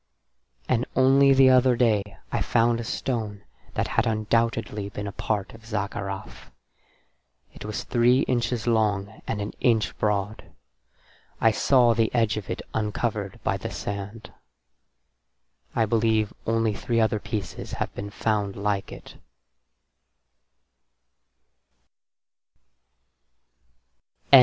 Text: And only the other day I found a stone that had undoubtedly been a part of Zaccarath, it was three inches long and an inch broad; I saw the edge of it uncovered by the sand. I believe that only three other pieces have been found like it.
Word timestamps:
And 0.67 0.87
only 0.95 1.31
the 1.31 1.51
other 1.51 1.75
day 1.75 2.01
I 2.31 2.41
found 2.41 2.79
a 2.79 2.83
stone 2.83 3.43
that 3.75 3.87
had 3.89 4.07
undoubtedly 4.07 4.89
been 4.89 5.05
a 5.05 5.11
part 5.11 5.53
of 5.53 5.63
Zaccarath, 5.63 6.49
it 7.53 7.63
was 7.65 7.83
three 7.83 8.21
inches 8.21 8.65
long 8.65 9.21
and 9.27 9.39
an 9.39 9.51
inch 9.59 9.95
broad; 9.99 10.43
I 11.39 11.51
saw 11.51 11.93
the 11.93 12.11
edge 12.15 12.35
of 12.35 12.49
it 12.49 12.63
uncovered 12.73 13.39
by 13.43 13.57
the 13.57 13.69
sand. 13.69 14.33
I 15.75 15.85
believe 15.85 16.29
that 16.29 16.37
only 16.51 16.73
three 16.73 16.99
other 16.99 17.19
pieces 17.19 17.73
have 17.73 17.93
been 17.93 18.09
found 18.09 18.55
like 18.55 18.91
it. 18.91 19.17